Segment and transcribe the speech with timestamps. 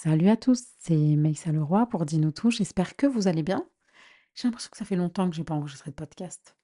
[0.00, 2.52] Salut à tous, c'est Maïssa Leroy pour Dino Tout.
[2.52, 3.66] J'espère que vous allez bien.
[4.32, 6.56] J'ai l'impression que ça fait longtemps que j'ai pas enregistré de podcast.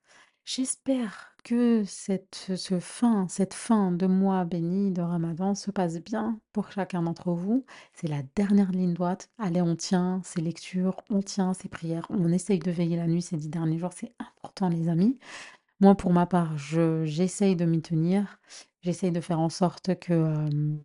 [0.45, 6.39] J'espère que cette, ce fin, cette fin de mois béni de Ramadan se passe bien
[6.52, 7.67] pour chacun d'entre vous.
[7.92, 9.30] C'est la dernière ligne droite.
[9.39, 13.21] Allez, on tient ses lectures, on tient ses prières, on essaye de veiller la nuit
[13.21, 13.95] ces dix derniers jours.
[13.95, 15.19] C'est important, les amis.
[15.80, 18.39] Moi, pour ma part, je, j'essaye de m'y tenir.
[18.82, 20.77] J'essaye de faire en sorte que, euh,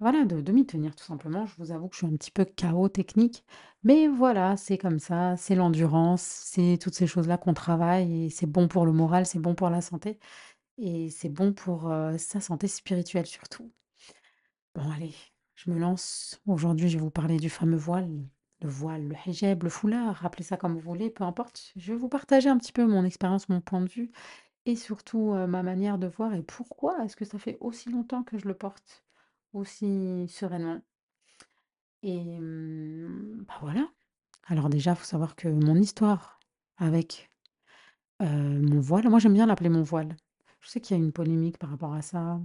[0.00, 1.46] voilà, de de m'y tenir tout simplement.
[1.46, 3.44] Je vous avoue que je suis un petit peu chaos technique,
[3.82, 8.46] mais voilà, c'est comme ça, c'est l'endurance, c'est toutes ces choses-là qu'on travaille et c'est
[8.46, 10.18] bon pour le moral, c'est bon pour la santé
[10.78, 13.72] et c'est bon pour, heu, sa santé spirituelle surtout.
[14.74, 15.14] Bon allez,
[15.54, 16.40] je me lance.
[16.46, 18.10] Aujourd'hui, je vais vous parler du fameux voile,
[18.62, 21.72] le voile, le hijab, le foulard, appelez ça comme vous voulez, peu importe.
[21.76, 24.10] Je vais vous partager un petit peu mon expérience, mon point de vue
[24.66, 28.24] et surtout, heu, ma manière de voir et pourquoi est-ce que ça fait aussi longtemps
[28.24, 29.04] que je le porte
[29.54, 30.80] aussi sereinement.
[32.02, 33.88] Et mmh, bah, voilà.
[34.46, 36.40] Alors déjà, faut savoir que mon histoire
[36.76, 37.30] avec,
[38.20, 40.16] mon voile moi j'aime bien l'appeler mon voile.
[40.60, 42.40] Je sais qu'il y a une polémique par rapport à ça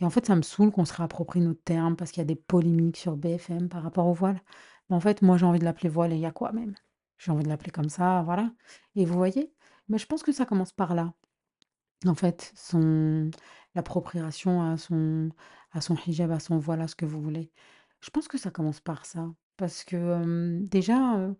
[0.00, 2.24] et en fait, ça me saoule qu'on se réapproprie notre terme parce qu'il y a
[2.26, 4.40] des polémiques sur BFM par rapport au voile.
[4.88, 6.74] Mais en fait, moi, j'ai envie de l'appeler voile et il y a quoi même?
[7.18, 8.50] J'ai envie de l'appeler comme ça, voilà
[8.96, 9.52] et vous voyez?
[9.88, 11.12] Mais je pense que ça commence par là.
[12.06, 13.30] En fait, son
[13.74, 15.30] l'appropriation à son
[15.72, 17.50] à son hijab, à son voile, à ce que vous voulez.
[18.00, 19.28] Je pense que ça commence par ça.
[19.56, 21.30] Parce que, déjà,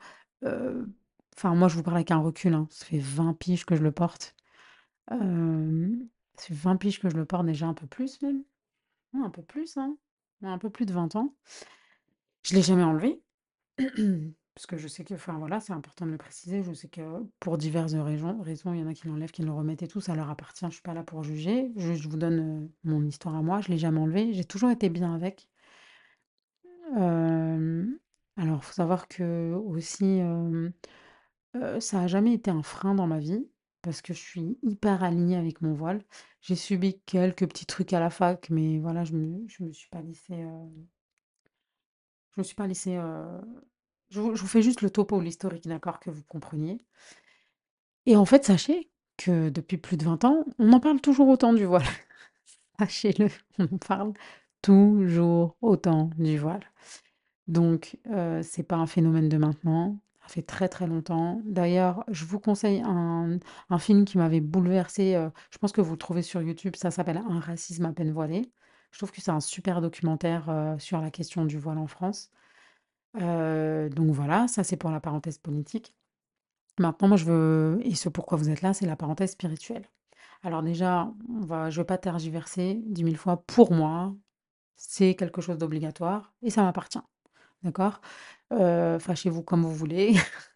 [1.44, 2.66] moi, je vous parle avec un recul, hein.
[2.70, 4.34] Ça fait 20 piges que je le porte.
[5.10, 8.44] Hem, ça fait 20 piges que je le porte, déjà un peu plus même.
[9.14, 9.96] Un peu plus, hein.
[10.42, 11.34] Un peu plus de 20 ans.
[12.42, 13.22] Je l'ai jamais enlevé.
[14.60, 16.62] Parce que je sais que, enfin voilà, c'est important de le préciser.
[16.62, 17.00] Je sais que
[17.38, 20.02] pour diverses raisons, raisons, il y en a qui l'enlèvent, qui le remettent et tout,
[20.02, 20.66] ça leur appartient.
[20.66, 21.72] Je suis pas là pour juger.
[21.76, 23.62] Je, vous donne euh, mon histoire à moi.
[23.62, 24.34] Je l'ai jamais enlevé.
[24.34, 25.48] J'ai toujours été bien avec.
[26.98, 27.86] Euh,
[28.36, 30.68] alors, faut savoir que aussi, euh,
[31.56, 33.48] euh, ça a jamais été un frein dans ma vie
[33.80, 36.02] parce que je suis hyper alignée avec mon voile.
[36.42, 39.88] J'ai subi quelques petits trucs à la fac, mais voilà, je me, je me suis
[39.88, 40.66] pas laissée, euh,
[42.32, 42.98] je me suis pas laissée
[44.10, 46.00] Je vous fais juste le topo, l'historique, d'accord?
[46.00, 46.78] Que vous compreniez
[48.06, 51.52] et en fait, sachez que depuis plus de 20 ans, on en parle toujours autant
[51.52, 51.84] du voile.
[52.78, 53.28] Sachez-le,
[53.58, 54.12] on en parle
[54.62, 56.64] toujours autant du voile.
[57.48, 61.42] Donc, heu, c'est pas un phénomène de maintenant, ça fait très, très longtemps.
[61.44, 63.38] D'ailleurs, je vous conseille un
[63.70, 66.90] un film qui m'avait bouleversée, heu, je pense que vous le trouvez sur YouTube, ça
[66.92, 68.50] s'appelle «Un racisme à peine voilé».
[68.92, 72.30] Je trouve que c'est un super documentaire, heu, sur la question du voile en France.
[73.18, 75.94] Heu, donc voilà, ça c'est pour la parenthèse politique.
[76.78, 79.86] Maintenant, moi je veux et ce pourquoi vous êtes là, c'est la parenthèse spirituelle.
[80.44, 83.44] Alors déjà, on va je vais pas tergiverser 10 000 fois.
[83.46, 84.14] Pour moi,
[84.76, 87.00] c'est quelque chose d'obligatoire et ça m'appartient.
[87.64, 88.00] D'accord?
[88.52, 90.14] Heu, fâchez-vous comme vous voulez.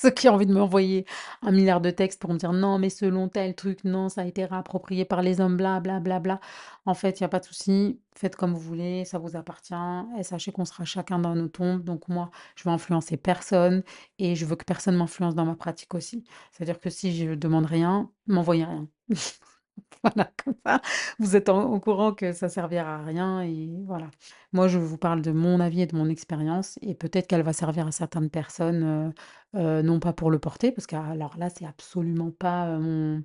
[0.00, 1.06] Ceux qui ont envie de m'envoyer
[1.42, 4.24] un milliard de textes pour me dire: «Non, mais selon tel truc, non, ça a
[4.24, 6.40] été réapproprié par les hommes, bla bla bla bla».
[6.86, 9.74] En fait, il y a pas de souci, faites comme vous voulez, ça vous appartient
[10.18, 11.82] et sachez qu'on sera chacun dans nos tombes.
[11.84, 13.82] Donc moi, je vais influencer personne
[14.18, 16.24] et je veux que personne m'influence dans ma pratique aussi.
[16.52, 18.88] C'est-à-dire que si je demande rien, m'envoyez rien.
[20.02, 20.80] Voilà, comme ça,
[21.18, 24.08] vous êtes au courant que ça servira à rien et voilà.
[24.52, 27.52] Moi, je vous parle de mon avis et de mon expérience et peut-être qu'elle va
[27.52, 29.12] servir à certaines personnes,
[29.54, 33.24] heu heu, non pas pour le porter parce que alors là, c'est absolument pas, heu,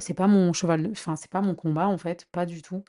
[0.00, 2.82] c'est pas mon cheval enfin, c'est pas mon combat, en fait, pas du tout.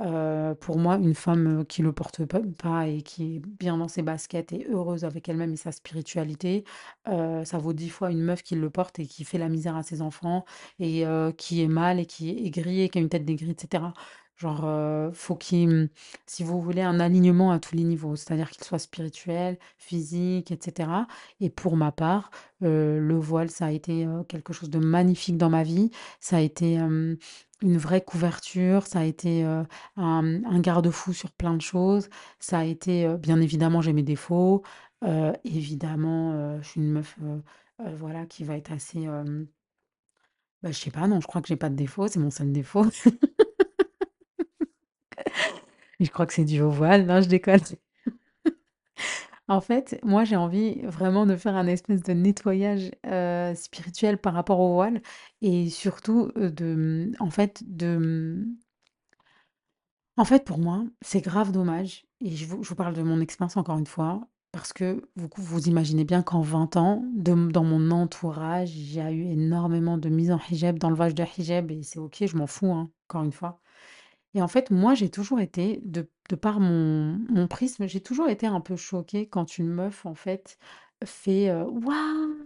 [0.00, 4.02] Heu, pour moi, une femme, qui le porte pas et qui est bien dans ses
[4.02, 6.64] baskets et heureuse avec elle-même et sa spiritualité,
[7.08, 9.76] heu, ça vaut 10 fois une meuf qui le porte et qui fait la misère
[9.76, 10.44] à ses enfants
[10.80, 13.50] et heu, qui est mal et qui est aigri et qui a une tête d'aigri
[13.52, 13.94] et cetera.
[14.36, 15.88] Genre, heu, faut qu'il, mmh,
[16.26, 20.58] si vous voulez, un alignement à tous les niveaux, c'est-à-dire qu'il soit spirituel, physique et
[20.60, 21.06] cetera
[21.40, 22.30] et pour ma part,
[22.60, 25.90] le voile, ça a été, quelque chose de magnifique dans ma vie.
[26.20, 29.44] Ça a été, une vraie couverture, ça a été,
[29.96, 32.08] un garde-fou sur plein de choses.
[32.40, 34.62] Ça a été, bien évidemment, j'ai mes défauts,
[35.44, 37.18] évidemment, je suis une meuf,
[37.96, 39.06] voilà, qui va être assez,
[40.62, 42.50] bah, je sais pas, non, je crois que j'ai pas de défaut, c'est mon seul
[42.52, 42.86] défaut.
[46.00, 47.60] Je crois que c'est dû au voile, non, je déconne.
[49.48, 54.32] En fait, moi, j'ai envie vraiment de faire un espèce de nettoyage, heu, spirituel par
[54.34, 55.02] rapport au voile
[55.42, 58.46] et surtout, heu, de, en fait, de,
[60.16, 63.20] En fait, pour moi, c'est grave dommage et je vous je vous parle de mon
[63.20, 67.90] expérience encore une fois, parce que vous vous imaginez bien qu'en 20 ans, dans mon
[67.90, 71.98] entourage, il y a eu énormément de mise en hijab, d'enlevage de hijab et c'est
[71.98, 73.60] OK, je m'en fous, hein, encore une fois.
[74.34, 78.60] Et en fait, moi, j'ai toujours été, de, par mon, prisme, j'ai toujours été un
[78.60, 80.58] peu choquée quand une meuf, en fait,
[81.04, 82.36] fait Waouh,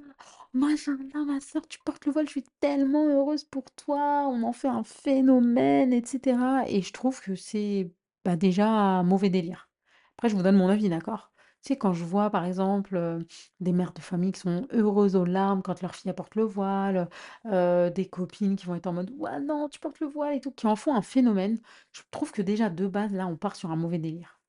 [0.53, 4.53] machallah, ma soeur, tu portes le voile, je suis tellement heureuse pour toi, on en
[4.53, 6.65] fait un phénomène, etc.
[6.69, 7.91] Et je trouve que c'est
[8.25, 9.71] bah, déjà un mauvais délire.
[10.17, 11.33] Après, je vous donne mon avis, d'accord?
[11.63, 13.19] Tu sais, quand je vois, par exemple, euh,
[13.61, 17.09] des mères de famille qui sont heureuses aux larmes quand leur fille apporte le voile,
[17.47, 20.41] euh, des copines qui vont être en mode «Ouais, non, tu portes le voile» et
[20.41, 21.61] tout, qui en font un phénomène.
[21.93, 24.41] Je trouve que déjà, de base, là, on part sur un mauvais délire.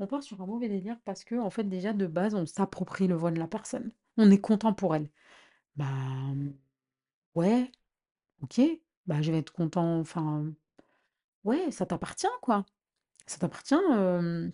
[0.00, 3.08] On part sur un mauvais délire parce que, en fait, déjà, de base, on s'approprie
[3.08, 3.92] le voile de la personne.
[4.18, 5.10] On est content pour elle.
[5.76, 5.86] Bah,
[7.34, 7.70] ouais,
[8.42, 8.60] ok,
[9.06, 10.46] bah, je vais être content, enfin,
[11.44, 12.64] ouais, ça t'appartient, quoi.
[13.26, 13.76] Ça t'appartient.
[13.92, 14.50] euh,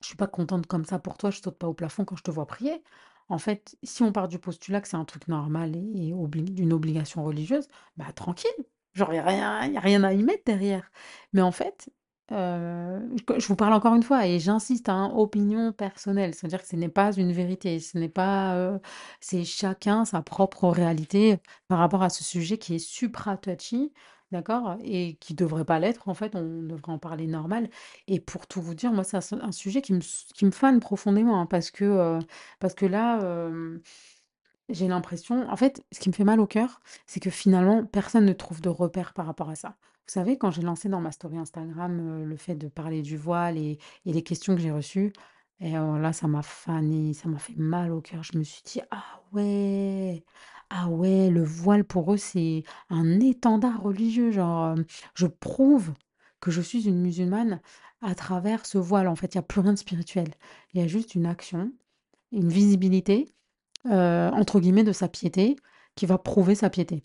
[0.00, 2.22] je suis pas contente comme ça pour toi, je saute pas au plafond quand je
[2.22, 2.82] te vois prier.
[3.28, 7.24] En fait, si on part du postulat que c'est un truc normal et, d'une obligation
[7.24, 8.50] religieuse, bah tranquille.
[8.94, 10.90] Genre, il n'y a rien, a rien à y mettre derrière.
[11.32, 11.90] Mais en fait,
[12.32, 13.00] euh,
[13.38, 16.34] je vous parle encore une fois et j'insiste à une opinion personnelle.
[16.34, 17.78] C'est-à-dire que ce n'est pas une vérité.
[17.80, 18.54] Ce n'est pas.
[18.56, 18.78] euh,
[19.20, 21.38] c'est chacun sa propre réalité
[21.68, 23.92] par rapport à ce sujet qui est supra touchy.
[24.32, 24.76] D'accord?
[24.84, 27.68] Et qui devrait pas l'être, en fait, on devrait en parler normal.
[28.06, 30.00] Et pour tout vous dire, moi, c'est un, sujet qui me,
[30.34, 32.20] qui me fane profondément, hein, parce que, euh,
[32.60, 33.78] parce que là, euh,
[34.68, 38.24] j'ai l'impression, en fait, ce qui me fait mal au cœur, c'est que finalement, personne
[38.24, 39.70] ne trouve de repère par rapport à ça.
[40.06, 43.16] Vous savez, quand j'ai lancé dans ma story Instagram euh, le fait de parler du
[43.16, 45.12] voile et, et les questions que j'ai reçues,
[45.60, 48.22] et euh, là, ça m'a fané, ça m'a fait mal au cœur.
[48.22, 50.24] Je me suis dit, ah ouais,
[50.70, 54.30] ah ouais, le voile pour eux, c'est un étendard religieux.
[54.30, 54.76] Genre,
[55.14, 55.92] je prouve
[56.40, 57.60] que je suis une musulmane
[58.02, 59.08] à travers ce voile.
[59.08, 60.28] En fait, il n'y a plus rien de spirituel.
[60.72, 61.72] Il y a juste une action,
[62.32, 63.28] une visibilité
[63.84, 65.56] entre guillemets, de sa piété,
[65.94, 67.02] qui va prouver sa piété.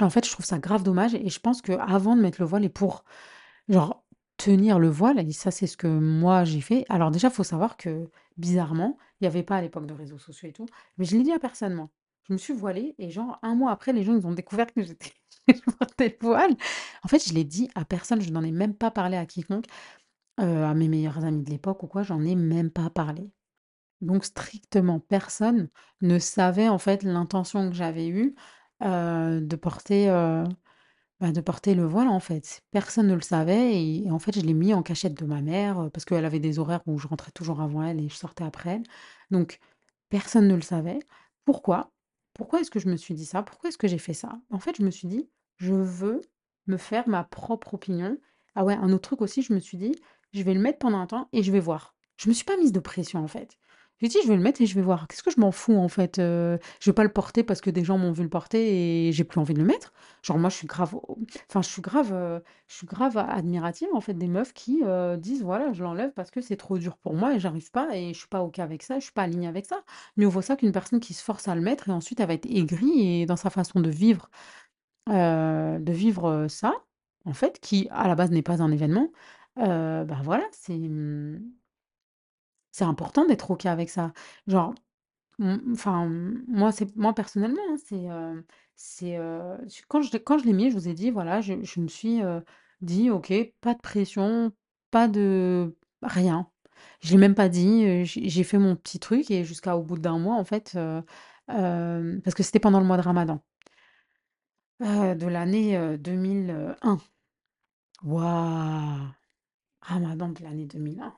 [0.00, 2.64] En fait, je trouve ça grave dommage et je pense qu'avant de mettre le voile
[2.64, 3.04] et pour,
[3.68, 4.04] genre,
[4.36, 6.84] tenir le voile et ça, c'est ce que moi j'ai fait.
[6.88, 10.48] Alors déjà, faut savoir que, bizarrement, il y avait pas à l'époque de réseaux sociaux
[10.48, 10.66] et tout,
[10.98, 11.88] mais je l'ai dit à personne, moi.
[12.28, 14.82] Je me suis voilée et genre un mois après, les gens, ils ont découvert que
[14.82, 15.12] j'étais
[15.48, 16.56] je portais le voile.
[17.04, 19.66] En fait, je l'ai dit à personne, je n'en ai même pas parlé à quiconque,
[20.40, 23.30] heu, à mes meilleurs amis de l'époque ou quoi, j'en ai même pas parlé.
[24.02, 25.70] Donc strictement personne
[26.02, 28.34] ne savait en fait l'intention que j'avais eue,
[28.84, 30.44] heu, de porter, heu,
[31.20, 32.62] bah, de porter le voile en fait.
[32.72, 35.90] Personne ne le savait et en fait je l'ai mis en cachette de ma mère,
[35.92, 38.70] parce qu'elle avait des horaires où je rentrais toujours avant elle et je sortais après
[38.76, 38.82] elle.
[39.30, 39.58] Donc
[40.10, 41.00] personne ne le savait.
[41.46, 41.92] Pourquoi?
[42.36, 43.42] Pourquoi est-ce que je me suis dit ça?
[43.42, 44.40] Pourquoi est-ce que j'ai fait ça?
[44.50, 46.20] En fait, je me suis dit: «Je veux
[46.66, 48.18] me faire ma propre opinion».
[48.54, 49.94] Ah ouais, un autre truc aussi, je me suis dit:
[50.32, 51.94] «Je vais le mettre pendant un temps et je vais voir».
[52.18, 53.58] Je me suis pas mise de pression en fait.
[54.02, 55.08] J'ai dit: «Je vais le mettre et je vais voir».
[55.08, 56.18] Qu'est-ce que je m'en fous en fait?
[56.18, 59.12] Heu, je vais pas le porter parce que des gens m'ont vu le porter et
[59.12, 59.92] j'ai plus envie de le mettre.
[60.22, 60.94] Genre moi je suis grave
[61.48, 65.16] enfin je suis grave, heu, je suis grave admirative en fait des meufs qui, heu,
[65.16, 68.12] disent: «Voilà, je l'enlève parce que c'est trop dur pour moi et j'arrive pas et
[68.12, 69.82] je suis pas OK avec ça, je suis pas alignée avec ça».
[70.18, 72.34] Mieux vaut ça qu'une personne qui se force à le mettre et ensuite elle va
[72.34, 74.28] être aigrie et dans sa façon de vivre,
[75.10, 76.74] heu, de vivre, ça,
[77.26, 79.10] en fait, qui à la base n'est pas un événement,
[79.56, 81.40] bah voilà, c'est, mmh,
[82.76, 84.12] c'est important d'être OK avec ça.
[84.46, 84.74] Genre
[85.72, 86.06] enfin,
[86.48, 88.44] moi, c'est moi personnellement, hein, c'est, heu,
[88.76, 91.40] c'est, heu, j quand je l'ai quand je l'ai mis, je vous ai dit, voilà,
[91.40, 92.42] je je me suis, heu,
[92.82, 94.52] dit: «OK, pas de pression,
[94.90, 96.48] pas de rien».
[97.02, 100.18] Je l'ai même pas dit, j'ai fait mon petit truc et jusqu'à au bout d'un
[100.18, 100.78] mois, en fait,
[101.46, 103.40] parce que c'était pendant le mois de ramadan,
[104.80, 106.98] de l'année, heu, 2001.
[108.04, 109.08] Waouh!
[109.82, 111.16] Ramadan de l'année 2001.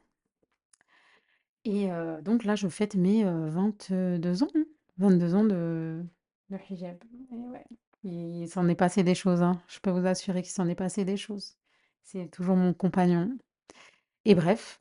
[1.65, 1.89] Et
[2.23, 6.03] donc là, je fête mes, heu, 22 ans, hein, deux ans de
[6.51, 6.97] de hijab
[7.31, 7.65] et ouais,
[8.05, 9.61] il s'en est passé des choses, hein.
[9.69, 11.57] Je peux vous assurer qu'il s'en est passé des choses.
[12.05, 13.37] C'est toujours mon compagnon
[14.27, 14.81] et bref,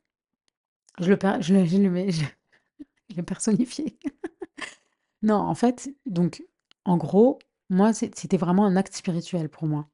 [1.00, 3.98] je le per je le le je l'ai personnifié.
[5.22, 6.42] Non, en fait, donc
[6.84, 7.38] en gros,
[7.70, 9.88] moi, c'était vraiment un acte spirituel pour moi.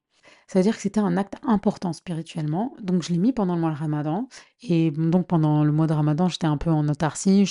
[0.47, 3.61] Ça veut dire que c'était un acte important spirituellement, donc je l'ai mis pendant le
[3.61, 4.27] mois de Ramadan.
[4.61, 7.45] Et donc pendant le mois de Ramadan, j'étais un peu en autarcie,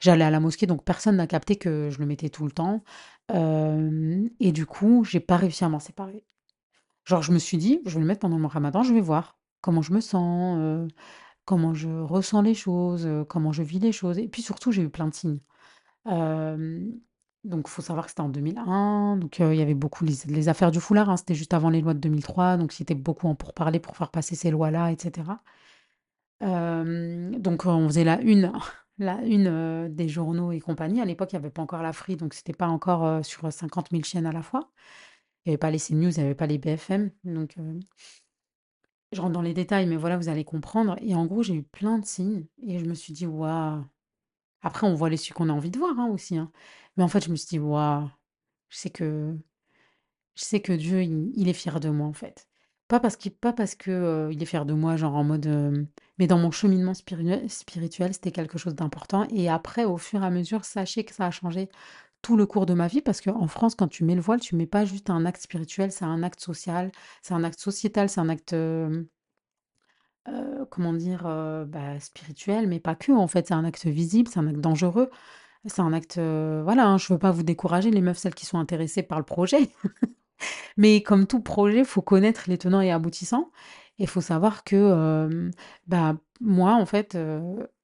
[0.00, 2.82] j'allais à la mosquée, donc personne n'a capté que je le mettais tout le temps,
[3.32, 6.24] hem et du coup, j'ai pas réussi à m'en séparer.
[7.04, 8.94] Genre, je me suis dit: «Je vais le mettre pendant le mois de Ramadan, je
[8.94, 10.88] vais voir comment je me sens, heu,
[11.46, 14.82] comment je ressens les choses, heu, comment je vis les choses» et puis surtout, j'ai
[14.82, 15.40] eu plein de signes.
[17.44, 20.70] Donc il faut savoir que c'était en 2001, donc il y avait beaucoup les affaires
[20.70, 23.80] du foulard, hein, c'était juste avant les lois de 2003, donc c'était beaucoup en pourparlers
[23.80, 25.42] pour faire passer ces lois-là et cetera.
[26.40, 28.52] Hem, donc on faisait la une
[28.98, 31.00] la une, des journaux et compagnie.
[31.00, 33.92] À l'époque, il y avait pas encore la Free, donc c'était pas encore, sur, cinquante
[33.92, 34.70] mille chaînes à la fois.
[35.46, 37.56] Il y avait pas les CNews, il y avait pas les BFM, donc
[39.12, 41.62] Je rentre dans les détails, mais voilà, vous allez comprendre et en gros, j'ai eu
[41.62, 43.84] plein de signes et je me suis dit: «Waouh!»
[44.62, 46.50] Après on voit les celui qu'on a envie de voir, hein, aussi, hein,
[46.96, 48.08] mais en fait, je me suis dit: «Waouh!
[48.70, 49.36] Je sais que
[50.34, 52.46] je sais que Dieu, il est fier de moi, en fait».
[52.88, 53.32] Pas parce qu'il
[54.32, 55.86] il est fier de moi, genre en mode, hem
[56.18, 60.30] mais dans mon cheminement spirituel c'était quelque chose d'important et après, au fur et à
[60.30, 61.68] mesure, sachez que ça a changé
[62.22, 64.56] tout le cours de ma vie parce qu'en France, quand tu mets le voile, tu
[64.56, 66.90] mets pas juste un acte spirituel, c'est un acte social,
[67.22, 69.06] c'est un acte sociétal, c'est un acte, hem,
[70.28, 71.26] heu, comment dire?
[71.26, 73.48] Heu, bah, spirituel, mais pas que, en fait.
[73.48, 75.10] C'est un acte visible, c'est un acte dangereux,
[75.66, 78.46] c'est un acte, heu, voilà, hein, je veux pas vous décourager les meufs, celles qui
[78.46, 79.70] sont intéressées par le projet.
[80.76, 83.50] Mais comme tout projet, faut connaître les tenants et aboutissants
[83.98, 85.50] et faut savoir que,
[85.86, 87.16] bah, moi, en fait,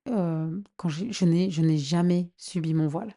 [0.06, 3.14] quand je je n'ai jamais subi mon voile.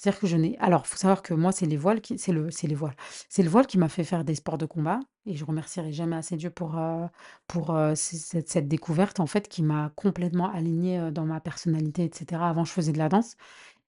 [0.00, 2.50] C'est-à-dire que je n'ai alors, faut savoir que moi, c'est les voiles qui c'est le
[2.50, 2.94] c'est les voiles,
[3.28, 6.16] c'est le voile qui m'a fait faire des sports de combat et je remercierai jamais
[6.16, 7.06] assez Dieu pour, heu
[7.48, 8.16] pour, heu, c
[8.46, 12.48] cette découverte, en fait, qui m'a complètement alignée, heu, dans ma personnalité et cetera.
[12.48, 13.36] Avant, je faisais de la danse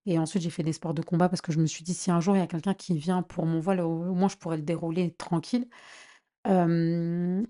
[0.07, 2.11] et ensuite j'ai fait des sports de combat parce que je me suis dit: «Si
[2.13, 4.57] un jour il y a quelqu'un qui vient pour mon voile, au moins je pourrais
[4.59, 5.67] le dérouler tranquille».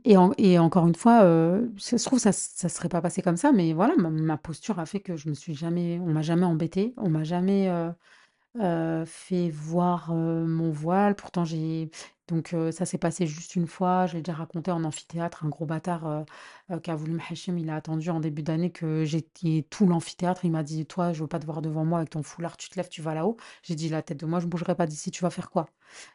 [0.05, 3.37] Et et encore une fois, heu, ça se trouve, ça ça serait pas passé comme
[3.39, 6.45] ça, mais voilà, ma posture a fait que je me suis jamais on m'a jamais
[6.47, 7.69] embêtée, on m'a jamais,
[8.61, 11.15] heu, fait voir, heu, mon voile.
[11.17, 11.91] Pourtant j'ai
[12.29, 15.49] donc heu, ça s'est passé juste une fois, je l'ai déjà raconté en amphithéâtre, un
[15.51, 16.25] gros bâtard,
[16.83, 20.45] qui a voulu me hachim, il a attendu en début d'année que j'étais tout l'amphithéâtre,
[20.45, 22.69] il m'a dit: «Toi, je veux pas te voir devant moi avec ton foulard, tu
[22.71, 23.37] te lèves, tu vas là-haut».
[23.63, 25.67] J'ai dit: «La tête de moi, je bougerai pas d'ici, tu vas faire quoi?»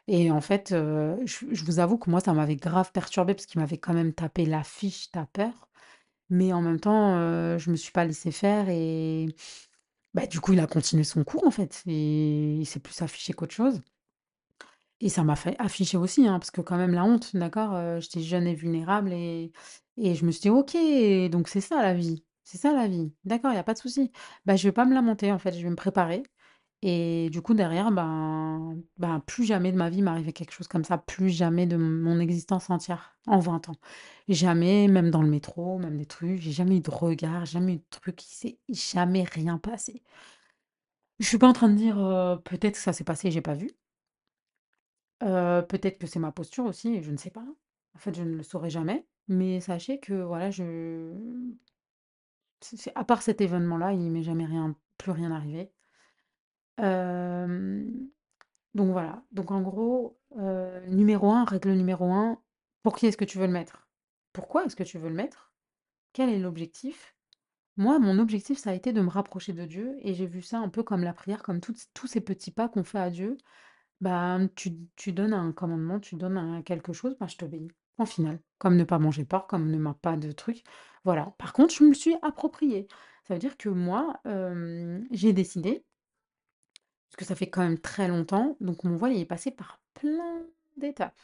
[0.08, 3.78] et en fait, je vous avoue que moi, ça m'avait grave perturbée parce qu'il m'avait
[3.78, 5.68] quand même tapé l'affiche «Tu as peur»,
[6.30, 9.26] mais en même temps, heu, je me suis pas laissée faire et
[10.14, 13.32] bah, du coup, il a continué son cours, en fait et il s'est plus affiché
[13.32, 13.82] qu'autre chose
[15.00, 18.00] et ça m'a fait afficher aussi, hein, parce que quand même la honte, d'accord?
[18.00, 19.52] J'étais jeune et vulnérable et
[20.00, 20.76] et je me suis dit: «OK,
[21.30, 23.12] donc c'est ça la vie, c'est ça la vie.
[23.24, 24.12] D'accord, il y a pas de souci.
[24.46, 26.22] Bah, je vais pas me lamenter, en fait, je vais me préparer»
[26.82, 30.84] et du coup, derrière, ben ben, plus jamais de ma vie m'arrivait quelque chose comme
[30.84, 33.76] ça, plus jamais de mon existence entière, en 20 ans.
[34.28, 37.76] Jamais, même dans le métro, même des trucs, j'ai jamais eu de regard, jamais eu
[37.78, 40.02] de truc, il s'est jamais rien passé.
[41.20, 41.96] Je suis pas en train de dire,
[42.44, 43.70] peut-être que ça s'est passé et j'ai pas vu.
[45.20, 47.44] Peut-être que c'est ma posture aussi je ne sais pas.
[47.94, 51.12] En fait, je ne le saurai jamais, mais sachez que voilà, je
[52.94, 55.72] à part cet événement-là, il m'est jamais rien plus rien arrivé.
[58.74, 60.18] Donc voilà, donc en gros,
[60.86, 62.40] numéro un, règle numéro un,
[62.82, 63.88] pour qui est-ce que tu veux le mettre?
[64.32, 65.52] Pourquoi est-ce que tu veux le mettre?
[66.12, 67.14] Quel est l'objectif?
[67.76, 70.58] Moi, mon objectif, ça a été de me rapprocher de Dieu et j'ai vu ça
[70.58, 73.36] un peu comme la prière, comme tous ces petits pas qu'on fait à Dieu
[74.00, 77.68] Bah, tu tu donnes un commandement, tu donnes quelque chose, bah, je t'obéis.
[77.96, 78.40] Point final.
[78.58, 80.62] Comme ne pas manger porc, comme ne ma pas de trucs.
[81.04, 81.34] Voilà.
[81.38, 82.86] Par contre, je me suis approprié.
[83.24, 84.20] Ça veut dire que moi,
[85.10, 85.84] j'ai décidé,
[87.08, 89.80] parce que ça fait quand même très longtemps, donc mon voile, il est passé par
[89.94, 90.42] plein
[90.76, 91.18] d'étapes.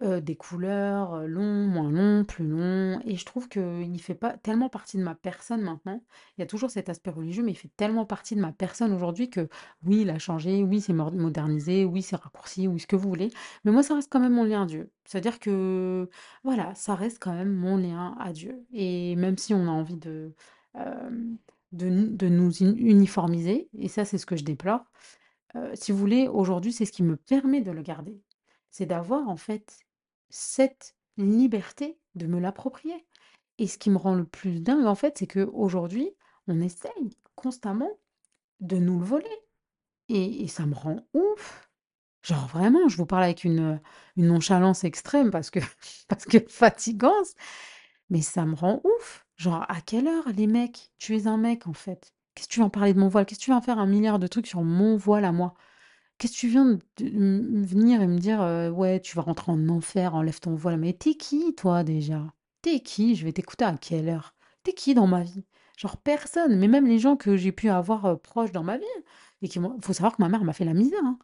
[0.00, 4.96] Des couleurs, longs, moins longs, plus longs et je trouve qu'il fait pas tellement partie
[4.96, 6.04] de ma personne maintenant.
[6.36, 8.92] Il y a toujours cet aspect religieux, mais il fait tellement partie de ma personne
[8.92, 9.48] aujourd'hui que
[9.84, 13.32] oui, il a changé, oui, c'est modernisé, oui, c'est raccourci, oui, ce que vous voulez,
[13.64, 14.92] mais moi, ça reste quand même mon lien à Dieu.
[15.04, 16.08] C'est-à-dire que,
[16.44, 19.96] voilà, ça reste quand même mon lien à Dieu et même si on a envie
[19.96, 20.32] de,
[21.72, 24.84] de de nous uni uniformiser et ça, c'est ce que je déplore,
[25.56, 28.20] Heu, si vous voulez, aujourd'hui, c'est ce qui me permet de le garder.
[28.70, 29.78] C'est d'avoir, en fait,
[30.30, 33.06] cette liberté de me l'approprier
[33.58, 36.10] et ce qui me rend le plus dingue, en fait, c'est qu'aujourd'hui,
[36.48, 37.90] on essaye constamment
[38.60, 39.38] de nous le voler
[40.08, 41.70] et et ça me rend ouf!
[42.22, 43.80] Genre vraiment, je vous parle avec une,
[44.16, 45.60] une nonchalance extrême parce que
[46.08, 47.34] parce que fatigance,
[48.10, 49.27] mais ça me rend ouf!
[49.38, 50.90] Genre, à quelle heure les mecs?
[50.98, 52.12] Tu es un mec, en fait?
[52.34, 53.24] Qu'est-ce que tu viens parler de mon voile?
[53.26, 55.54] Qu'est-ce que tu viens faire un milliard de trucs sur mon voile à moi?
[56.18, 56.80] Qu'est-ce que tu viens de
[57.64, 60.78] venir et me dire, heu: «Ouais, tu vas rentrer en enfer, enlève ton voile».
[60.78, 62.26] Mais tu es qui toi déjà?
[62.62, 63.16] Tu es qui?
[63.16, 64.34] Je vais t'écouter à quelle heure?
[64.64, 65.44] Tu es qui dans ma vie?
[65.78, 68.84] Genre personne, mais même les gens que j'ai pu avoir, heu, proches dans ma vie
[69.42, 71.18] et qui faut savoir que ma mère m'a fait la misère, hein.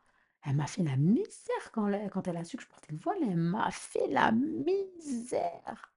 [0.46, 3.18] Elle m'a fait la misère quand quand elle a su que je portais le voile,
[3.22, 5.93] elle m'a fait la misère.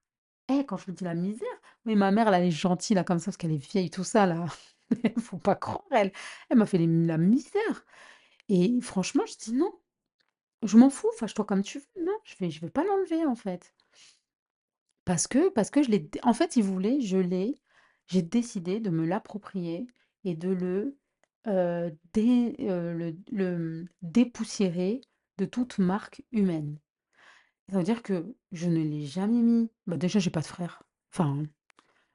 [0.49, 1.47] Eh, quand je vous dis la misère,
[1.85, 4.25] mais ma mère elle est gentille là comme ça parce qu'elle est vieille tout ça
[4.25, 4.45] là.
[5.19, 6.11] Faut pas croire elle.
[6.49, 7.85] Elle m'a fait la misère.
[8.49, 9.73] Et franchement, je dis: «Non,
[10.63, 13.73] je m'en fous, fâche-toi comme tu veux, non, je vais vais pas l'enlever, en fait».
[15.05, 17.59] Parce que parce que je l'ai en fait, si vous voulez, je l'ai
[18.07, 19.87] j'ai décidé de me l'approprier
[20.23, 20.97] et de le,
[21.45, 23.11] le,
[23.57, 25.01] mmh, dépoussiérer
[25.37, 26.77] de toute marque humaine.
[27.69, 29.69] Ça veut dire que je ne l'ai jamais mis.
[29.88, 30.83] Bah, déjà, j'ai pas de frère.
[31.13, 31.43] Enfin,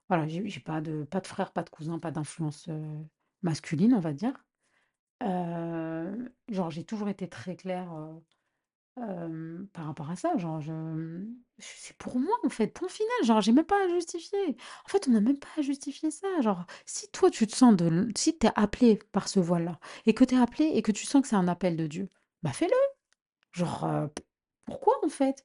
[0.09, 2.69] voilà, j'ai pas de pas de frère, pas de cousin, pas d'influence,
[3.43, 4.35] masculine, on va dire.
[6.49, 7.89] Genre, j'ai toujours été très claire,
[9.73, 10.37] par rapport à ça.
[10.37, 13.11] Genre, je, mmh, c'est pour moi, en fait, point final.
[13.25, 14.57] Genre, j'ai même pas à justifier.
[14.85, 16.27] En fait, on n'a même pas à justifier ça.
[16.41, 20.15] Genre, si toi, tu te sens de si tu es appelé par ce voile-là et
[20.15, 22.11] que tu es appelé et que tu sens que c'est un appel de Dieu,
[22.43, 22.75] bah, fais-le.
[23.53, 24.09] Genre,
[24.65, 25.45] pourquoi, en fait?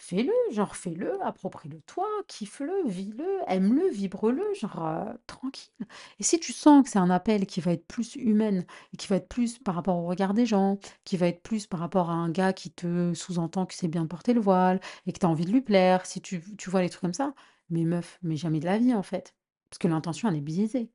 [0.00, 5.74] Fais-le, genre fais-le, approprie-le-toi, kiffe-le, vis-le, aime-le, vibre-le, genre tranquille.
[6.18, 8.64] Et si tu sens que c'est un appel qui va être plus humaine,
[8.96, 11.80] qui va être plus par rapport au regard des gens, qui va être plus par
[11.80, 15.12] rapport à un gars qui te sous-entend que c'est bien de porter le voile, et
[15.12, 17.34] que tu as envie de lui plaire, si tu, vois les trucs comme ça,
[17.68, 19.34] mais meuf, mais jamais de la vie en fait.
[19.68, 20.90] Parce que l'intention, elle est biaisée.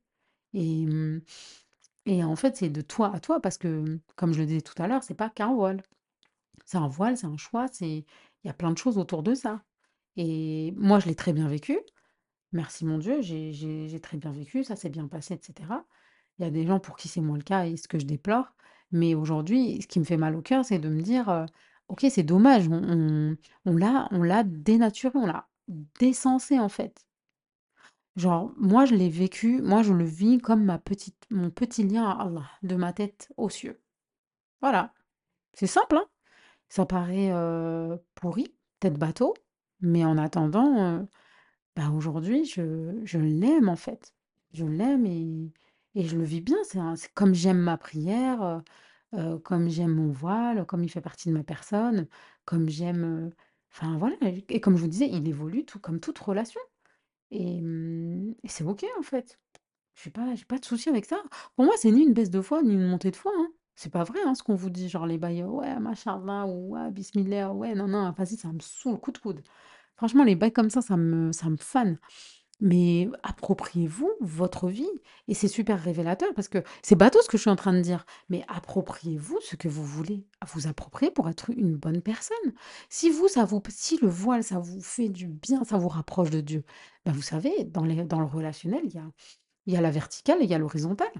[0.54, 1.22] Et, hum,
[2.06, 4.80] et en fait, c'est de toi à toi, parce que, comme je le disais tout
[4.82, 5.82] à l'heure, c'est pas qu'un voile.
[6.64, 8.04] C'est un voile, c'est un choix, c'est
[8.44, 9.62] il y a plein de choses autour de ça.
[10.16, 11.78] Et moi, je l'ai très bien vécu.
[12.52, 15.84] Merci mon Dieu, j'ai très bien vécu, ça s'est bien passé, et cetera.
[16.38, 18.06] Il y a des gens pour qui c'est moins le cas et ce que je
[18.06, 18.54] déplore.
[18.92, 21.46] Mais aujourd'hui, ce qui me fait mal au cœur, c'est de me dire,
[21.88, 23.36] «OK, c'est dommage, on on
[23.66, 25.48] on l'a on l'a dénaturé, on l'a
[25.98, 27.06] décensé, en fait».
[28.16, 32.04] Genre, moi, je l'ai vécu, moi, je le vis comme ma petite mon petit lien
[32.08, 33.80] à Allah, de ma tête aux cieux.
[34.60, 34.94] Voilà,
[35.54, 36.06] c'est simple, hein?
[36.68, 37.30] Ça paraît,
[38.14, 39.34] pourri, peut-être bateau,
[39.80, 41.06] mais en attendant,
[41.76, 44.14] bah, aujourd'hui, je je l'aime, en fait.
[44.52, 45.52] Je l'aime et
[45.96, 46.58] et je le vis bien.
[46.64, 48.62] C'est comme j'aime ma prière,
[49.44, 52.08] comme j'aime mon voile, comme il fait partie de ma personne,
[52.46, 53.32] comme j'aime,
[53.72, 56.60] enfin voilà et et comme je vous disais, il évolue tout comme toute relation
[57.32, 59.38] et mmh et c'est OK, en fait.
[59.96, 61.22] J'ai pas j'ai pas de souci avec ça.
[61.56, 63.48] Pour moi, c'est ni une baisse de foi, ni une montée de foi, hein.
[63.76, 66.90] C'est pas vrai, hein, ce qu'on vous dit, genre les bails, ouais, machallah ou ouais,
[66.90, 69.42] bismillah, ouais, non, non, vas-y, ça me saoule, coup de coude.
[69.96, 71.98] Franchement, les bails comme ça, ça me, ça me fane.
[72.60, 74.88] Mais appropriez-vous votre vie.
[75.28, 77.80] Et c'est super révélateur parce que c'est bateau ce que je suis en train de
[77.80, 78.06] dire.
[78.30, 82.54] Mais appropriez-vous ce que vous voulez vous approprier pour être une bonne personne.
[82.88, 86.30] Si vous, ça vous, si le voile, ça vous fait du bien, ça vous rapproche
[86.30, 86.64] de Dieu,
[87.04, 89.10] ben vous savez, dans les, dans le relationnel, il y a,
[89.66, 91.12] il y a la verticale et il y a l'horizontale.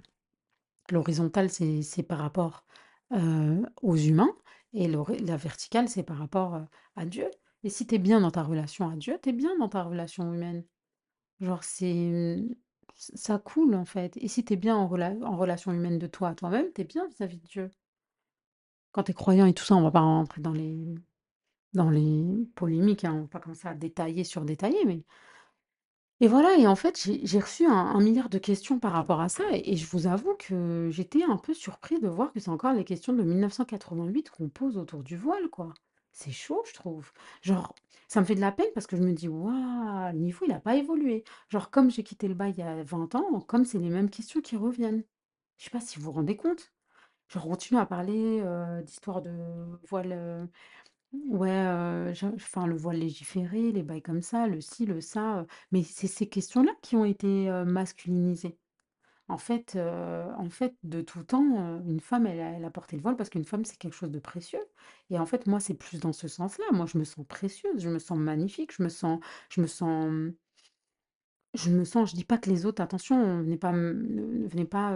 [0.90, 2.64] L'horizontale, c'est par rapport,
[3.12, 4.30] heu, aux humains
[4.72, 6.64] et la verticale, c'est par rapport, heu,
[6.96, 7.30] à Dieu
[7.64, 9.82] et si tu es bien dans ta relation à Dieu, tu es bien dans ta
[9.82, 10.64] relation humaine.
[11.40, 12.36] Genre c'est,
[12.96, 16.34] ça coule, en fait et si tu es bien en relation humaine de toi à
[16.36, 17.70] toi-même, tu es bien vis-à-vis de Dieu.
[18.92, 20.94] Quand tu es croyant et tout ça, on va pas rentrer dans les
[21.74, 25.04] dans les polémiques, hein, on va pas commencer à détailler sur détailler, mais
[26.20, 29.44] Et voilà, et en fait, j'ai reçu un, milliard de questions par rapport à ça,
[29.52, 32.72] et, et je vous avoue que j'étais un peu surpris de voir que c'est encore
[32.72, 35.74] les questions de 1988 qu'on pose autour du voile, quoi.
[36.12, 37.12] C'est chaud, je trouve.
[37.42, 37.74] Genre,
[38.08, 39.52] ça me fait de la peine parce que je me dis, waouh,
[40.12, 41.24] le niveau, il n'a pas évolué.
[41.50, 44.08] Genre, comme j'ai quitté le bail il y a 20 ans, comme c'est les mêmes
[44.10, 45.04] questions qui reviennent.
[45.58, 46.72] Je sais pas si vous vous rendez compte.
[47.28, 49.32] Genre, on continue à parler euh, d'histoire de
[49.88, 50.12] voile.
[50.12, 50.46] euh,
[51.12, 56.06] Ouais, enfin, le voile légiféré, les bails comme ça, le ci, le ça, mais c'est
[56.08, 58.58] ces questions-là qui ont été, masculinisées.
[59.28, 63.02] En fait, en fait, de tout temps, une femme, elle a elle a porté le
[63.02, 64.60] voile parce qu'une femme, c'est quelque chose de précieux
[65.10, 66.64] et en fait, moi, c'est plus dans ce sens-là.
[66.72, 70.32] Moi, je me sens précieuse, je me sens magnifique, je me sens je me sens,
[71.54, 74.64] je me sens je dis pas que les autres attention, venez pas ne ne venez
[74.64, 74.92] pas,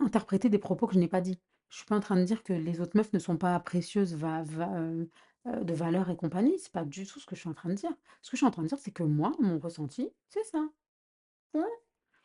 [0.00, 1.38] interpréter des propos que je n'ai pas dit.
[1.72, 4.14] Je suis pas en train de dire que les autres meufs ne sont pas précieuses,
[4.14, 5.10] heu
[5.48, 7.68] heu, de valeur et compagnie, c'est pas du tout ce que je suis en train
[7.70, 7.90] de dire.
[8.22, 10.68] Ce que je suis en train de dire, c'est que moi, mon ressenti, c'est ça.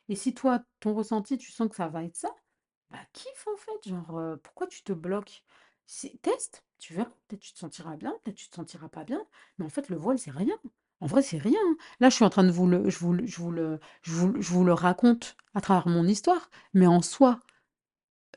[0.10, 2.30] Et si toi, ton ressenti, tu sens que ça va être ça,
[2.92, 5.44] bah kiffe en fait, genre, heu, pourquoi tu te bloques?
[5.88, 9.26] C'est teste, tu verras, peut-être tu te sentiras bien, peut-être tu te sentiras pas bien,
[9.58, 10.58] mais en fait le voile c'est rien.
[11.02, 11.60] En vrai c'est rien.
[12.02, 14.42] Là je suis en train de vous le je vous je vous le je vous
[14.42, 17.40] je vous le raconte à travers mon histoire, mais en soi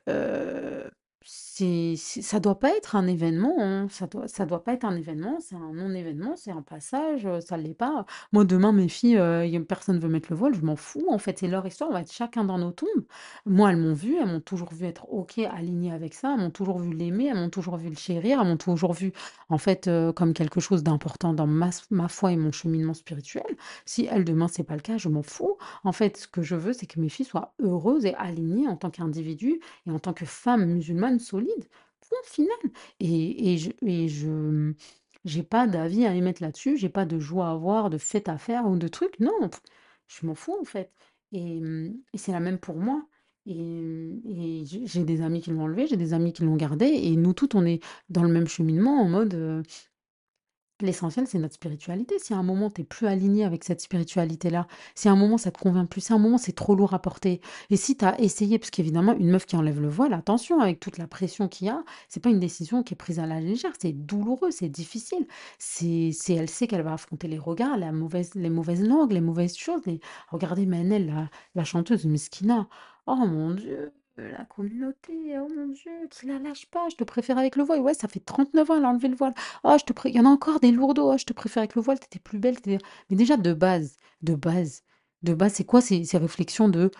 [0.06, 0.89] Heu,
[1.22, 4.96] c'est ça doit pas être un événement, hein, ça doit ça doit pas être un
[4.96, 8.06] événement, c'est un non-événement, c'est un passage, heu, ça l'est pas.
[8.32, 11.04] Moi, demain, mes filles, heu, y a personne veut mettre le voile, je m'en fous,
[11.10, 12.88] en fait, c'est leur histoire, on va être chacun dans nos tombes.
[13.46, 16.50] Moi, elles m'ont vu, elles m'ont toujours vu être OK, alignées avec ça, elles m'ont
[16.50, 19.12] toujours vu l'aimer, elles m'ont toujours vu le chérir, elles m'ont toujours vu,
[19.48, 23.44] en fait, comme quelque chose d'important dans ma ma foi et mon cheminement spirituel.
[23.84, 25.56] Si elles, demain, c'est pas le cas, je m'en fous.
[25.84, 28.76] En fait, ce que je veux, c'est que mes filles soient heureuses et alignées en
[28.76, 30.64] tant qu'individus et en tant que femme
[31.18, 31.64] solide,
[32.00, 32.56] point final.
[33.00, 34.72] Et, je,
[35.24, 38.38] j'ai pas d'avis à émettre là-dessus, j'ai pas de joie à avoir, de fête à
[38.38, 39.50] faire ou de trucs, non,
[40.08, 40.92] je m'en fous en fait.
[41.32, 41.60] Et,
[42.14, 43.06] c'est la même pour moi.
[43.46, 47.32] Et, j'ai des amis qui l'ont enlevé, j'ai des amis qui l'ont gardé, et nous
[47.32, 49.62] toutes, on est dans le même cheminement en mode, euh,
[50.80, 52.18] L'essentiel, c'est notre spiritualité.
[52.18, 55.50] Si à un moment, tu plus aligné avec cette spiritualité-là, si à un moment, ça
[55.50, 57.40] te convient plus, si à un moment, c'est trop lourd à porter,
[57.70, 60.80] et si tu as essayé, parce qu'évidemment, une meuf qui enlève le voile, attention, avec
[60.80, 63.40] toute la pression qu'il y a, c'est pas une décision qui est prise à la
[63.40, 65.26] légère, c'est douloureux, c'est difficile.
[65.58, 69.56] C'est, elle sait qu'elle va affronter les regards, la mauvaise, les mauvaises langues, les mauvaises
[69.56, 69.82] choses.
[70.30, 72.68] Regardez Manel, la, la chanteuse Miskina.
[73.06, 73.92] Oh mon Dieu,
[74.28, 77.80] la communauté, oh mon Dieu, qui la lâche pas, je te préfère avec le voile.
[77.80, 79.34] Ouais, ça fait 39 ans, elle a enlevé le voile.
[79.64, 80.10] Oh, je te pré...
[80.10, 82.18] Il y en a encore des lourdeaux, oh, je te préfère avec le voile, t'étais
[82.18, 82.56] plus belle.
[82.66, 84.82] Mais déjà, de base, de base,
[85.22, 86.90] de base, c'est quoi ces, ces réflexions de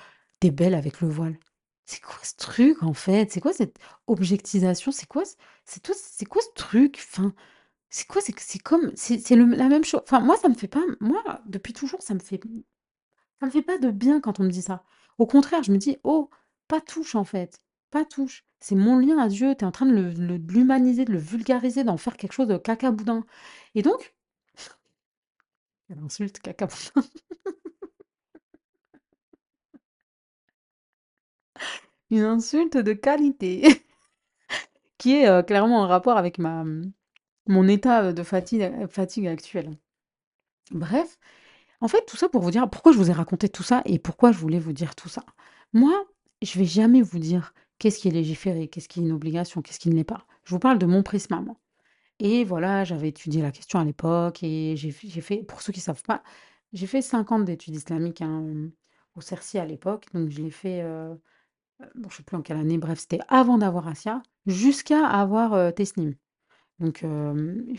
[0.40, 1.38] t'es belle avec le voile?
[1.86, 3.32] C'est quoi ce truc, en fait?
[3.32, 4.92] C'est quoi cette objectisation?
[4.92, 6.98] C'est quoi, ce- c'est toi, c'est quoi ce truc?
[7.90, 8.20] C'est quoi?
[8.22, 10.00] C'est comme, c'est la même chose.
[10.04, 12.40] Enfin, moi, ça me fait pas, moi, depuis toujours, ça me fait
[13.40, 14.84] ça me fait pas de bien quand on me dit ça.
[15.18, 16.30] Au contraire, je me dis: «Oh,
[16.70, 18.44] pas touche en fait, pas touche.
[18.60, 21.12] C'est mon lien à Dieu, tu es en train de le le de l'humaniser, de
[21.12, 23.24] le vulgariser, d'en faire quelque chose de cacaboudin»
[23.74, 24.14] et donc
[25.88, 27.02] quelle insulte, cacaboudin,
[32.10, 33.82] une insulte de qualité
[34.98, 36.64] qui est, heu, clairement en rapport avec ma,
[37.46, 39.78] mon état, de fatigue fatigue actuel.
[40.72, 41.18] Bref,
[41.80, 43.98] en fait, tout ça pour vous dire pourquoi je vous ai raconté tout ça et
[43.98, 45.24] pourquoi je voulais vous dire tout ça.
[45.72, 45.92] Moi,
[46.42, 49.80] je vais jamais vous dire qu'est-ce qui est légiféré, qu'est-ce qui est une obligation, qu'est-ce
[49.80, 50.26] qui ne l'est pas.
[50.44, 51.56] Je vous parle de mon prisme à moi.
[52.18, 56.02] Et voilà, j'avais étudié la question à l'époque et j'ai fait pour ceux qui savent
[56.02, 56.22] pas,
[56.72, 58.70] j'ai fait 5 ans d'études islamiques, hein,
[59.16, 60.82] au CERCI à l'époque, donc je l'ai fait,
[61.94, 65.72] bon, je sais plus en quelle année, bref, c'était avant d'avoir Asia, jusqu'à avoir, heu,
[65.72, 66.14] Tesnim.
[66.78, 67.00] Donc,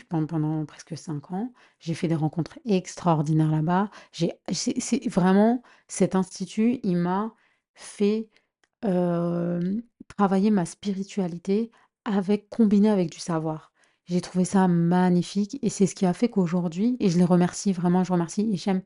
[0.08, 3.90] pen pendant presque 5 ans, j'ai fait des rencontres extraordinaires là-bas.
[5.06, 7.34] Vraiment cet institut, il m'a
[7.74, 8.28] fait,
[10.16, 11.70] travailler ma spiritualité
[12.04, 13.72] avec combiné avec du savoir.
[14.04, 17.72] J'ai trouvé ça magnifique et c'est ce qui a fait qu'aujourd'hui et je les remercie
[17.72, 18.82] vraiment, je remercie Hichem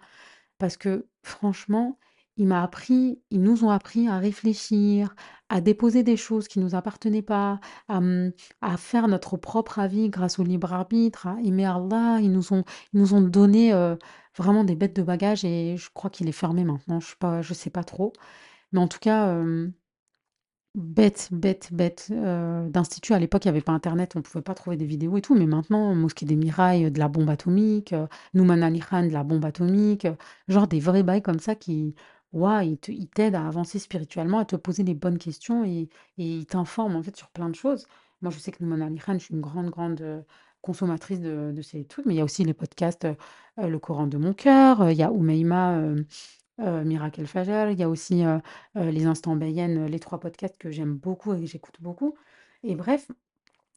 [0.59, 1.99] parce que franchement,
[2.37, 5.15] il m'a appris ils nous ont appris à réfléchir,
[5.49, 10.45] à déposer des choses qui nous appartenaient pas, à, faire notre propre avis grâce au
[10.45, 12.19] libre arbitre, à aimer Allah.
[12.21, 13.73] Ils nous ont ils nous ont donné,
[14.37, 17.71] vraiment des bêtes de bagages et je crois qu'il est fermé maintenant, je je sais
[17.71, 18.13] pas trop.
[18.73, 19.35] Mais en tout cas,
[20.79, 23.15] Bête, bête, bête, heu, d'institut.
[23.15, 25.35] À l'époque, il y avait pas internet, on pouvait pas trouver des vidéos et tout,
[25.35, 29.09] mais maintenant, Mosquée des Mirailles, heu, de la bombe atomique, heu, Nouman Ali Khan, de
[29.12, 30.07] la bombe atomique,
[30.49, 31.95] genre des vrais bails comme ça qui,
[32.33, 36.97] waouh, ils t'aident à avancer spirituellement, à te poser les bonnes questions et ils t'informent,
[36.97, 37.87] en fait, sur plein de choses.
[38.21, 40.25] Moi, je sais que Nouman Ali Khan, je suis une grande, grande,
[40.61, 43.07] consommatrice de ces trucs, mais il y a aussi les podcasts,
[43.57, 45.81] Le Coran de mon cœur, il y a Oumeima,
[46.59, 48.40] Heu, Miracle Fajal, il y a aussi, heu
[48.77, 52.14] heu, Les Instants heu, les 3 podcasts que j'aime beaucoup et que j'écoute beaucoup
[52.62, 53.09] et bref,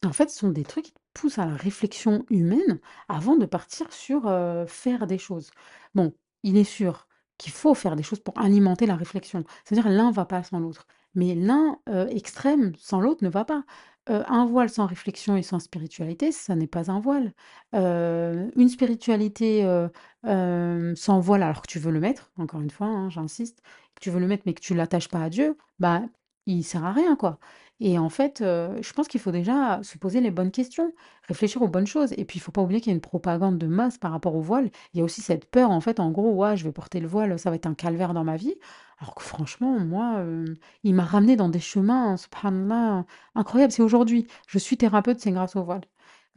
[0.06, 3.92] en fait, ce sont des trucs qui poussent à la réflexion humaine avant de partir
[3.94, 4.24] sur,
[4.68, 5.52] faire des choses.
[5.96, 6.14] Bon,
[6.44, 9.44] il est sûr qu'il faut faire des choses pour alimenter la réflexion.
[9.66, 10.88] C'est-à-dire l'un va pas sans l'autre.
[11.16, 13.64] Mais l'un, extrême sans l'autre ne va pas.
[14.10, 17.34] Heu, un voile sans réflexion et sans spiritualité, ça n'est pas un voile.
[17.76, 19.90] Heu, une spiritualité, heu,
[20.26, 23.62] hem, sans voile alors que tu veux le mettre, encore une fois, hein, j'insiste,
[24.02, 26.02] tu veux le mettre mais que tu l'attaches pas à Dieu, bah,
[26.48, 27.40] il sert à rien, quoi.
[27.82, 30.92] Et en fait, je pense qu'il faut déjà se poser les bonnes questions,
[31.28, 33.58] réfléchir aux bonnes choses et puis il faut pas oublier qu'il y a une propagande
[33.58, 34.70] de masse par rapport au voile.
[34.94, 37.08] Il y a aussi cette peur en fait, en gros: «Ouais, je vais porter le
[37.08, 38.56] voile, ça va être un calvaire dans ma vie».
[39.00, 43.72] Alors que franchement, moi, hem, il m'a ramené dans des chemins, subhanallah, incroyables.
[43.74, 45.82] C'est aujourd'hui, je suis thérapeute, c'est grâce au voile.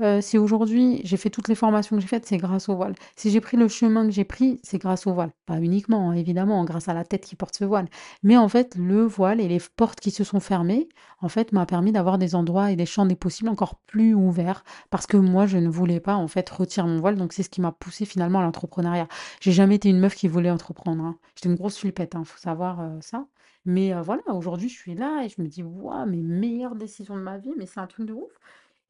[0.02, 2.94] Heu, si aujourd'hui j'ai fait toutes les formations que j'ai faites, c'est grâce au voile.
[3.16, 5.30] Si j'ai pris le chemin que j'ai pris, c'est grâce au voile.
[5.46, 7.86] Pas uniquement, hein, évidemment, grâce à la tête qui porte ce voile.
[8.22, 10.88] Mais en fait, le voile et les portes qui se sont fermées,
[11.20, 14.64] en fait, m'a permis d'avoir des endroits et des champs des possibles encore plus ouverts
[14.90, 17.16] parce que moi, je ne voulais pas, en fait, retirer mon voile.
[17.16, 19.06] Donc c'est ce qui m'a poussée finalement à l'entrepreneuriat.
[19.40, 21.16] J'ai jamais été une meuf qui voulait entreprendre, hein.
[21.36, 23.26] J'étais une grosse flippette, hein, faut savoir, heu, ça.
[23.64, 27.16] Mais heu, voilà, aujourd'hui, je suis là et je me dis: «Waouh, mes meilleures décisions
[27.16, 28.32] de ma vie, mais c'est un truc de ouf».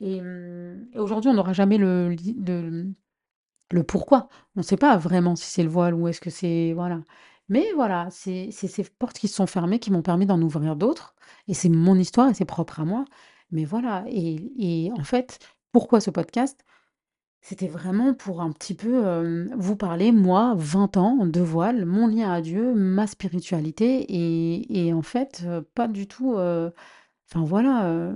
[0.03, 2.89] Et, mmh, et aujourd'hui, on n'aura jamais le, le,
[3.73, 4.29] le pourquoi.
[4.57, 6.73] On ne sait pas vraiment si c'est le voile ou est-ce que c'est...
[6.75, 7.01] Voilà.
[7.49, 11.15] Mais voilà, c'est ces portes qui se sont fermées qui m'ont permis d'en ouvrir d'autres.
[11.49, 13.05] Et c'est mon histoire et c'est propre à moi.
[13.51, 14.05] Mais voilà.
[14.09, 15.39] Et, en fait,
[15.73, 16.65] pourquoi ce podcast?
[17.43, 22.07] C'était vraiment pour un petit peu euh, vous parler, moi, 20 ans de voile, mon
[22.07, 24.07] lien à Dieu, ma spiritualité.
[24.09, 26.35] Et, en fait, euh, pas du tout...
[26.37, 26.71] euh,
[27.31, 28.13] Enfin voilà,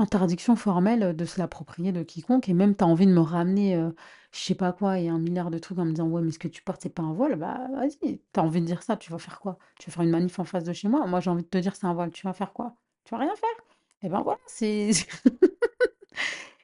[0.00, 3.76] interdiction formelle de se l'approprier de quiconque et même tu as envie de me ramener,
[3.76, 3.94] heu,
[4.32, 6.38] je sais pas quoi et un milliard de trucs en me disant: «Ouais, mais ce
[6.38, 8.96] que tu portes, c'est pas un voile», bah, vas-y, tu as envie de dire ça,
[8.96, 9.58] tu vas faire quoi?
[9.78, 11.06] Tu vas faire une manif en face de chez moi?
[11.06, 12.74] Moi, j'ai envie de te dire: «C'est un voile», tu vas faire quoi?
[13.04, 13.64] Tu vas rien faire?
[14.02, 14.90] Et ben voilà, c'est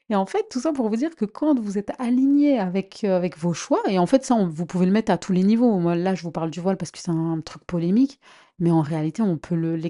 [0.08, 3.12] Et en fait, tout ça pour vous dire que quand vous êtes aligné avec, heu,
[3.12, 5.78] avec vos choix et en fait ça vous pouvez le mettre à tous les niveaux.
[5.80, 8.20] Moi là, je vous parle du voile parce que c'est un truc polémique,
[8.60, 9.80] mais en réalité on peut le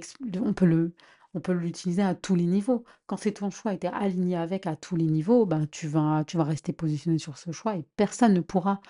[0.42, 0.94] on peut le
[1.36, 2.84] on peut l'utiliser à tous les niveaux.
[3.06, 5.86] Quand c'est ton choix et tu es aligné avec à tous les niveaux, ben, tu
[5.88, 8.80] vas tu vas rester positionné sur ce choix et personne ne pourra,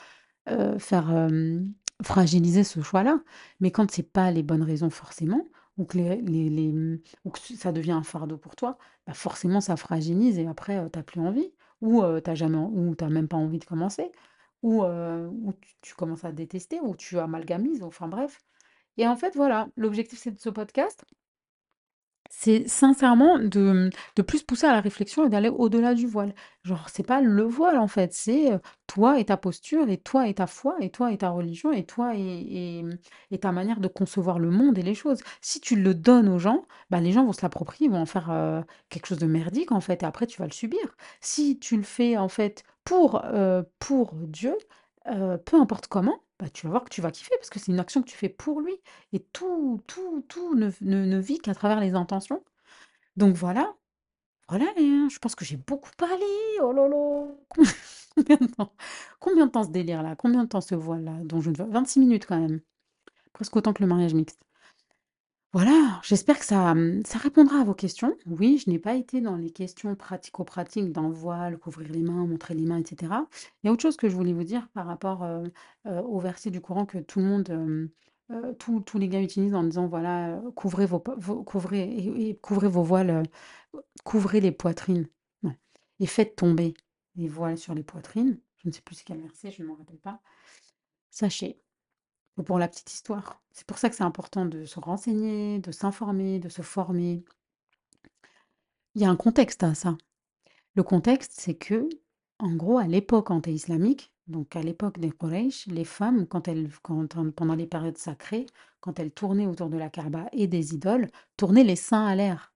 [0.50, 1.28] heu, faire,
[2.02, 3.20] fragiliser ce choix-là.
[3.60, 5.44] Mais quand c'est pas les bonnes raisons forcément,
[5.78, 9.76] ou que les les ou que ça devient un fardeau pour toi, bah, forcément ça
[9.76, 14.12] fragilise et après, heu, tu plus envie ou, tu tu même pas envie de commencer
[14.62, 14.84] ou
[15.60, 18.38] tu tu commences à détester ou tu amalgamises, enfin bref.
[18.98, 21.04] Et en fait voilà, l'objectif c'est de ce podcast
[22.28, 26.34] c'est sincèrement de, de plus pousser à la réflexion et d'aller au-delà du voile.
[26.64, 30.28] Genre, c'est pas le voile en fait, c'est euh, toi et ta posture, et toi
[30.28, 32.84] et ta foi, et toi et ta religion, et toi et,
[33.30, 35.20] et, ta manière de concevoir le monde et les choses.
[35.40, 38.06] Si tu le donnes aux gens, bah, les gens vont se l'approprier, ils vont en
[38.06, 40.96] faire euh, quelque chose de merdique en fait, et après tu vas le subir.
[41.20, 44.56] Si tu le fais en fait pour, euh, pour Dieu,
[45.44, 47.80] peu importe comment, bah, tu vas voir que tu vas kiffer parce que c'est une
[47.80, 48.74] action que tu fais pour lui.
[49.12, 52.44] Et tout, tout, tout ne, ne, ne vit qu'à travers les intentions.
[53.16, 53.74] Donc voilà,
[54.48, 56.24] voilà, hein, je pense que j'ai beaucoup parlé.
[56.62, 57.26] Oh là là.
[58.16, 58.72] Combien de temps,
[59.20, 60.16] combien de temps ce délire-là?
[60.16, 61.18] Combien de temps ce voile-là?
[61.24, 62.60] dont je ne veux 26 minutes quand même.
[63.34, 64.40] Presque autant que le mariage mixte.
[65.52, 68.16] Voilà, j'espère que ça, mmh, ça répondra à vos questions.
[68.26, 72.26] Oui, je n'ai pas été dans les questions pratico-pratiques dans le voile, couvrir les mains,
[72.26, 73.12] montrer les mains, etc.
[73.62, 75.26] Il y a autre chose que je voulais vous dire par rapport
[75.86, 77.90] au verset du Coran que tout le monde,
[78.58, 81.84] tous les gars utilisent en disant voilà, couvrez vos, couvrez
[82.28, 83.22] et, couvrez vos voiles,
[84.04, 85.08] couvrez les poitrines.
[86.00, 86.74] Et faites tomber
[87.14, 88.38] les voiles sur les poitrines.
[88.58, 90.20] Je ne sais plus c'est quel verset, je ne m'en rappelle pas.
[91.10, 91.60] Sachez
[92.44, 93.40] pour la petite histoire.
[93.52, 97.24] C'est pour ça que c'est important de se renseigner, de s'informer, de se former.
[98.94, 99.96] Il y a un contexte à ça.
[100.74, 101.88] Le contexte, c'est que,
[102.38, 107.08] en gros, à l'époque anté-islamique, donc à l'époque des Quraysh, les femmes, quand elles, quand,
[107.32, 108.46] pendant les périodes sacrées,
[108.80, 112.52] quand elles tournaient autour de la Kaaba et des idoles, tournaient les seins à l'air.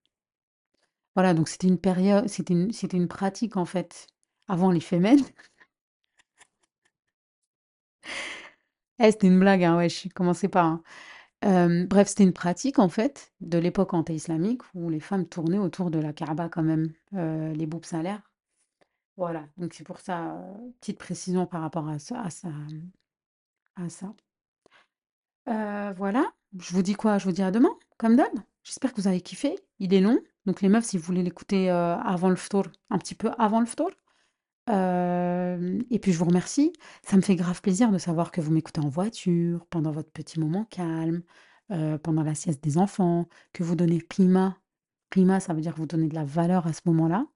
[1.15, 4.07] Voilà, donc c'était une période, c'était une, une pratique en fait
[4.49, 5.21] avant les femelles.
[9.03, 10.51] Eh, c'était une blague, hein, ouais, je commençais.
[11.43, 15.91] Hem, bref, c'était une pratique en fait de l'époque anté-islamique où les femmes tournaient autour
[15.91, 18.21] de la Kaaba quand même, heu, les boubs salaires.
[19.17, 20.39] Voilà, donc c'est pour ça,
[20.81, 22.49] petite précision par rapport à ça à ça,
[25.97, 27.19] voilà, je vous dis quoi?
[27.19, 28.33] Je vous dis à demain, comme d'hab.
[28.63, 29.59] J'espère que vous avez kiffé.
[29.79, 33.15] Il est long, donc les meufs, si vous voulez l'écouter, avant le ftour, un petit
[33.15, 33.91] peu avant le ftour.
[34.69, 36.73] Et puis je vous remercie.
[37.03, 40.39] Ça me fait grave plaisir de savoir que vous m'écoutez en voiture, pendant votre petit
[40.39, 41.23] moment calme,
[41.69, 44.59] pendant la sieste des enfants, que vous donnez prima.
[45.11, 47.27] Prima, ça veut dire que vous donnez de la valeur à ce moment-là.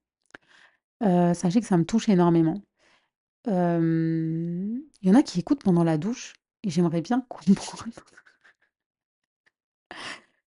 [1.33, 2.61] Sachez que ça me touche énormément.
[3.47, 6.33] Il y en a qui écoutent pendant la douche
[6.63, 7.93] et j'aimerais bien comprendre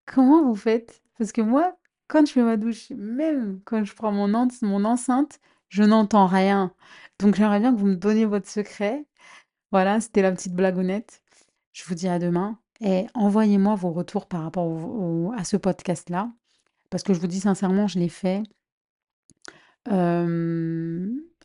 [0.09, 1.03] comment vous faites?
[1.19, 1.77] Parce que moi,
[2.09, 4.29] quand je fais ma douche, même quand je prends mon
[4.63, 5.39] mon enceinte,
[5.69, 6.73] je n'entends rien.
[7.19, 9.07] Donc j'aimerais bien que vous me donniez votre secret
[9.73, 11.23] Voilà, c'était la petite blagounette.
[11.73, 16.31] Je vous dis à demain et envoyez-moi vos retours par rapport à ce podcast-là,
[16.91, 18.43] parce que je vous dis sincèrement, je l'ai fait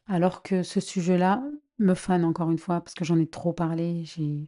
[0.07, 1.43] alors que ce sujet-là
[1.79, 4.45] me fane encore une fois, parce que j'en ai trop parlé, j'ai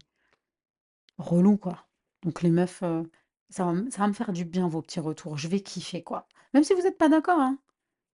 [1.17, 1.87] relou quoi.
[2.23, 3.03] Donc les meufs, euh,
[3.49, 6.03] ça va, m- ça va me faire du bien vos petits retours, je vais kiffer
[6.03, 6.27] quoi.
[6.53, 7.57] Même si vous n'êtes pas d'accord, hein,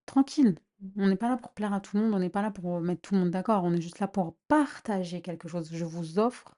[0.05, 0.55] tranquille.
[0.97, 2.81] On n'est pas là pour plaire à tout le monde, on n'est pas là pour
[2.81, 5.69] mettre tout le monde d'accord, on est juste là pour partager quelque chose.
[5.71, 6.55] Je vous offre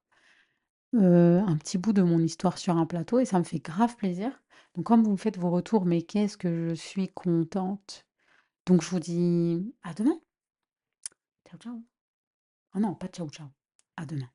[0.95, 3.95] heu, un petit bout de mon histoire sur un plateau et ça me fait grave
[3.97, 4.31] plaisir.
[4.75, 8.05] Donc comme vous me faites vos retours, mais qu'est-ce que je suis contente.
[8.67, 10.19] Donc je vous dis à demain.
[11.45, 11.83] Ciao, ciao.
[12.73, 13.49] Ah non, pas ciao, ciao.
[13.97, 14.32] À demain.